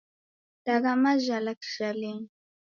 [0.65, 2.25] Dagha majhala kijhalenyi